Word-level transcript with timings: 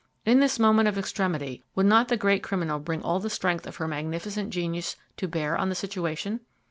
In 0.25 0.39
this 0.39 0.57
moment 0.57 0.87
of 0.87 0.97
extremity, 0.97 1.63
would 1.75 1.85
not 1.85 2.07
the 2.07 2.17
great 2.17 2.41
criminal 2.41 2.79
bring 2.79 3.03
all 3.03 3.19
the 3.19 3.29
strength 3.29 3.67
of 3.67 3.75
her 3.75 3.87
magnificent 3.87 4.49
genius 4.49 4.95
to 5.17 5.27
bear 5.27 5.55
on 5.55 5.69
the 5.69 5.75
situation? 5.75 6.39